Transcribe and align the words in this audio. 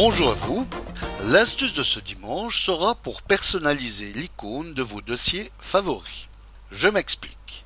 Bonjour 0.00 0.30
à 0.30 0.34
vous. 0.34 0.64
L'astuce 1.24 1.74
de 1.74 1.82
ce 1.82 1.98
dimanche 1.98 2.62
sera 2.62 2.94
pour 2.94 3.20
personnaliser 3.22 4.12
l'icône 4.12 4.72
de 4.72 4.82
vos 4.84 5.00
dossiers 5.00 5.50
favoris. 5.58 6.28
Je 6.70 6.86
m'explique. 6.86 7.64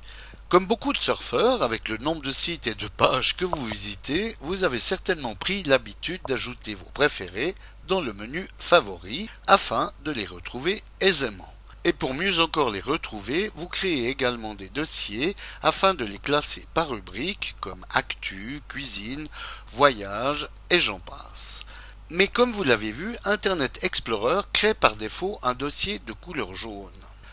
Comme 0.49 0.65
beaucoup 0.65 0.93
de 0.93 0.97
surfeurs, 0.97 1.61
avec 1.61 1.89
le 1.89 1.97
nombre 1.97 2.23
de 2.23 2.31
sites 2.31 2.65
et 2.65 2.73
de 2.73 2.87
pages 2.87 3.35
que 3.35 3.45
vous 3.45 3.63
visitez, 3.67 4.35
vous 4.39 4.63
avez 4.63 4.79
certainement 4.79 5.35
pris 5.35 5.61
l'habitude 5.61 6.21
d'ajouter 6.27 6.73
vos 6.73 6.89
préférés 6.95 7.53
dans 7.87 8.01
le 8.01 8.13
menu 8.13 8.47
Favoris 8.57 9.29
afin 9.45 9.91
de 10.03 10.11
les 10.11 10.25
retrouver 10.25 10.81
aisément. 11.01 11.53
Et 11.83 11.93
pour 11.93 12.15
mieux 12.15 12.39
encore 12.39 12.71
les 12.71 12.81
retrouver, 12.81 13.51
vous 13.53 13.67
créez 13.67 14.09
également 14.09 14.55
des 14.55 14.69
dossiers 14.69 15.35
afin 15.61 15.93
de 15.93 16.03
les 16.03 16.17
classer 16.17 16.65
par 16.73 16.89
rubrique 16.89 17.55
comme 17.61 17.85
actu, 17.93 18.63
cuisine, 18.67 19.27
voyage 19.67 20.49
et 20.71 20.79
j'en 20.79 20.99
passe. 20.99 21.63
Mais 22.09 22.27
comme 22.27 22.51
vous 22.51 22.63
l'avez 22.63 22.91
vu, 22.91 23.15
Internet 23.25 23.79
Explorer 23.83 24.41
crée 24.51 24.73
par 24.73 24.95
défaut 24.95 25.39
un 25.41 25.53
dossier 25.53 25.99
de 25.99 26.13
couleur 26.13 26.53
jaune. 26.53 26.91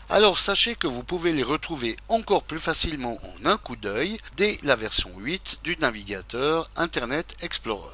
Alors 0.09 0.39
sachez 0.39 0.75
que 0.75 0.87
vous 0.87 1.03
pouvez 1.03 1.31
les 1.31 1.43
retrouver 1.43 1.95
encore 2.07 2.43
plus 2.43 2.59
facilement 2.59 3.17
en 3.23 3.45
un 3.45 3.57
coup 3.57 3.75
d'œil 3.75 4.19
dès 4.37 4.57
la 4.63 4.75
version 4.75 5.11
8 5.17 5.59
du 5.63 5.75
navigateur 5.77 6.67
Internet 6.75 7.35
Explorer. 7.41 7.89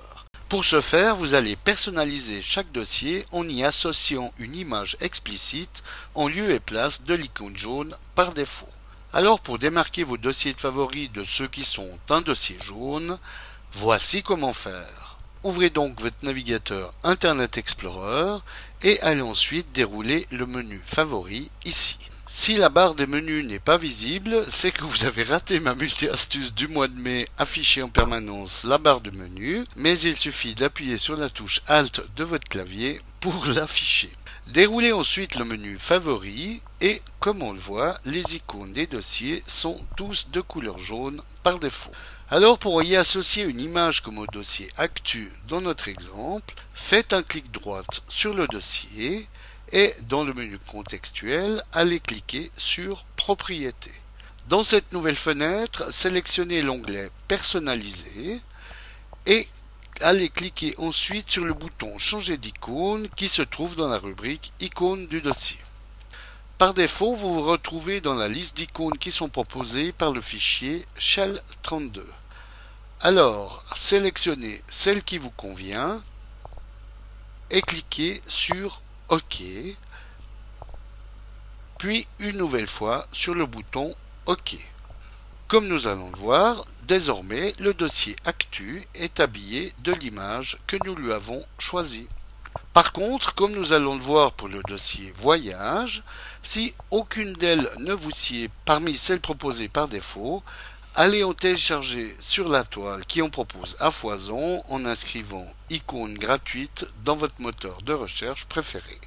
Pour 0.49 0.63
ce 0.63 0.79
faire, 0.79 1.15
vous 1.15 1.33
allez 1.33 1.55
personnaliser 1.57 2.41
chaque 2.41 2.71
dossier 2.71 3.25
en 3.31 3.47
y 3.47 3.63
associant 3.63 4.31
une 4.37 4.55
image 4.55 4.95
explicite 5.01 5.83
en 6.15 6.27
lieu 6.27 6.51
et 6.51 6.59
place 6.59 7.03
de 7.03 7.15
l'icône 7.15 7.57
jaune 7.57 7.95
par 8.15 8.31
défaut. 8.33 8.69
Alors 9.13 9.41
pour 9.41 9.59
démarquer 9.59 10.03
vos 10.03 10.17
dossiers 10.17 10.53
de 10.53 10.61
favoris 10.61 11.11
de 11.11 11.23
ceux 11.23 11.47
qui 11.47 11.65
sont 11.65 11.99
un 12.09 12.21
dossier 12.21 12.57
jaune, 12.63 13.17
voici 13.73 14.23
comment 14.23 14.53
faire. 14.53 15.16
Ouvrez 15.43 15.69
donc 15.69 16.01
votre 16.01 16.23
navigateur 16.23 16.91
Internet 17.03 17.57
Explorer 17.57 18.39
et 18.83 18.99
allez 19.01 19.21
ensuite 19.21 19.71
dérouler 19.71 20.27
le 20.31 20.45
menu 20.45 20.81
Favoris 20.83 21.49
ici. 21.65 21.97
Si 22.29 22.57
la 22.57 22.67
barre 22.67 22.93
des 22.93 23.07
menus 23.07 23.45
n'est 23.45 23.57
pas 23.57 23.77
visible, 23.77 24.45
c'est 24.49 24.73
que 24.73 24.83
vous 24.83 25.05
avez 25.05 25.23
raté 25.23 25.61
ma 25.61 25.75
multi-astuce 25.75 26.53
du 26.53 26.67
mois 26.67 26.89
de 26.89 26.99
mai 26.99 27.25
affichée 27.37 27.81
en 27.81 27.87
permanence 27.87 28.65
la 28.65 28.77
barre 28.77 28.99
de 28.99 29.11
menu, 29.11 29.65
mais 29.77 29.97
il 29.97 30.17
suffit 30.17 30.53
d'appuyer 30.53 30.97
sur 30.97 31.15
la 31.15 31.29
touche 31.29 31.61
Alt 31.67 32.01
de 32.17 32.25
votre 32.25 32.49
clavier 32.49 33.01
pour 33.21 33.45
l'afficher. 33.55 34.09
Déroulez 34.47 34.91
ensuite 34.91 35.35
le 35.35 35.45
menu 35.45 35.77
Favoris 35.79 36.61
et, 36.81 37.01
comme 37.21 37.41
on 37.43 37.53
le 37.53 37.59
voit, 37.59 37.97
les 38.03 38.35
icônes 38.35 38.73
des 38.73 38.87
dossiers 38.87 39.41
sont 39.47 39.79
tous 39.95 40.27
de 40.29 40.41
couleur 40.41 40.79
jaune 40.79 41.21
par 41.43 41.59
défaut. 41.59 41.91
Alors 42.29 42.59
pour 42.59 42.83
y 42.83 42.97
associer 42.97 43.45
une 43.45 43.61
image 43.61 44.01
comme 44.01 44.19
au 44.19 44.27
dossier 44.27 44.69
Actu 44.75 45.31
dans 45.47 45.61
notre 45.61 45.87
exemple, 45.87 46.55
faites 46.73 47.13
un 47.13 47.23
clic 47.23 47.51
droit 47.51 47.83
sur 48.09 48.33
le 48.33 48.47
dossier 48.47 49.29
et 49.71 49.93
dans 50.07 50.23
le 50.23 50.33
menu 50.33 50.57
contextuel, 50.59 51.61
allez 51.73 51.99
cliquer 51.99 52.51
sur 52.55 53.05
Propriétés. 53.15 53.91
Dans 54.47 54.63
cette 54.63 54.93
nouvelle 54.93 55.17
fenêtre, 55.17 55.91
sélectionnez 55.91 56.61
l'onglet 56.61 57.09
Personnaliser 57.27 58.39
et 59.25 59.47
allez 60.01 60.29
cliquer 60.29 60.73
ensuite 60.77 61.29
sur 61.29 61.43
le 61.43 61.53
bouton 61.53 61.97
Changer 61.97 62.37
d'icône 62.37 63.09
qui 63.15 63.27
se 63.27 63.41
trouve 63.41 63.75
dans 63.75 63.89
la 63.89 63.97
rubrique 63.97 64.53
Icônes 64.61 65.07
du 65.07 65.21
dossier. 65.21 65.59
Par 66.57 66.73
défaut, 66.73 67.13
vous 67.13 67.35
vous 67.35 67.43
retrouvez 67.43 68.01
dans 68.01 68.15
la 68.15 68.29
liste 68.29 68.57
d'icônes 68.57 68.97
qui 68.97 69.11
sont 69.11 69.29
proposées 69.29 69.91
par 69.91 70.11
le 70.11 70.21
fichier 70.21 70.85
Shell32. 70.97 72.03
Alors, 73.01 73.63
sélectionnez 73.75 74.63
celle 74.67 75.03
qui 75.03 75.19
vous 75.19 75.29
convient 75.29 76.01
et 77.51 77.61
cliquez 77.61 78.21
sur 78.25 78.81
OK, 79.09 79.41
puis 81.77 82.07
une 82.19 82.37
nouvelle 82.37 82.67
fois 82.67 83.05
sur 83.13 83.35
le 83.35 83.45
bouton 83.45 83.95
OK. 84.25 84.57
Comme 85.47 85.67
nous 85.69 85.87
allons 85.87 86.09
le 86.09 86.17
voir, 86.17 86.65
désormais 86.83 87.53
le 87.59 87.73
dossier 87.73 88.17
Actu 88.25 88.85
est 88.95 89.21
habillé 89.21 89.71
de 89.79 89.93
l'image 89.93 90.57
que 90.67 90.75
nous 90.85 90.93
lui 90.93 91.13
avons 91.13 91.41
choisie. 91.57 92.09
Par 92.73 92.91
contre, 92.91 93.33
comme 93.33 93.53
nous 93.53 93.71
allons 93.71 93.95
le 93.95 94.01
voir 94.01 94.33
pour 94.33 94.49
le 94.49 94.61
dossier 94.67 95.13
Voyage, 95.15 96.03
si 96.41 96.73
aucune 96.91 97.31
d'elles 97.31 97.69
ne 97.77 97.93
vous 97.93 98.11
sied 98.11 98.49
parmi 98.65 98.93
celles 98.97 99.21
proposées 99.21 99.69
par 99.69 99.87
défaut, 99.87 100.43
allez 100.97 101.23
en 101.23 101.33
télécharger 101.35 102.15
sur 102.19 102.49
la 102.49 102.63
toile 102.63 103.05
qui 103.05 103.21
en 103.21 103.29
propose 103.29 103.77
à 103.79 103.91
foison 103.91 104.63
en 104.67 104.83
inscrivant 104.83 105.45
icône 105.69 106.15
gratuite 106.15 106.87
dans 107.03 107.15
votre 107.15 107.39
moteur 107.39 107.83
de 107.83 107.93
recherche 107.93 108.45
préféré. 108.45 108.99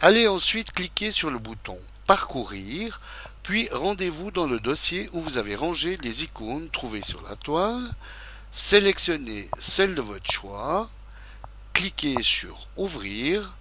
Allez 0.00 0.26
ensuite 0.26 0.72
cliquer 0.72 1.10
sur 1.10 1.30
le 1.30 1.38
bouton 1.38 1.78
Parcourir, 2.06 3.00
puis 3.42 3.68
rendez-vous 3.72 4.30
dans 4.30 4.46
le 4.46 4.58
dossier 4.58 5.10
où 5.12 5.20
vous 5.20 5.36
avez 5.36 5.54
rangé 5.54 5.98
les 6.02 6.24
icônes 6.24 6.70
trouvées 6.70 7.02
sur 7.02 7.22
la 7.28 7.36
toile, 7.36 7.90
sélectionnez 8.50 9.48
celle 9.58 9.94
de 9.94 10.02
votre 10.02 10.30
choix, 10.30 10.88
cliquez 11.74 12.22
sur 12.22 12.68
Ouvrir, 12.76 13.56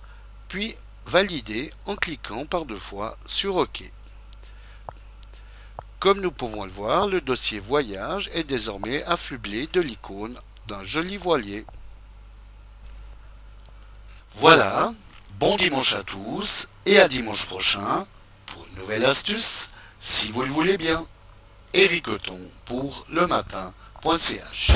puis 0.48 0.76
Valider 1.06 1.74
en 1.86 1.98
cliquant 1.98 2.46
par 2.46 2.64
deux 2.64 2.78
fois 2.78 3.18
sur 3.26 3.58
OK. 3.58 3.92
Comme 6.04 6.20
nous 6.20 6.34
pouvons 6.34 6.66
le 6.66 6.70
voir, 6.70 7.08
le 7.08 7.22
dossier 7.22 7.62
Voyage 7.62 8.30
est 8.34 8.44
désormais 8.44 9.06
affublé 9.06 9.68
de 9.68 9.80
l'icône 9.80 10.38
d'un 10.68 10.84
joli 10.84 11.16
voilier. 11.16 11.66
Voilà, 14.32 14.94
bon 15.40 15.56
dimanche 15.56 15.94
à 15.94 16.04
tous 16.04 16.68
et 16.86 17.00
à 17.00 17.08
dimanche 17.08 17.46
prochain 17.46 18.06
pour 18.48 18.68
une 18.68 18.80
nouvelle 18.82 19.06
astuce, 19.06 19.70
si 19.98 20.30
vous 20.30 20.42
le 20.42 20.52
voulez 20.52 20.76
bien. 20.76 21.06
Eric 21.74 22.08
pour 22.66 23.06
le 23.10 23.26
matin.ch 23.26 24.72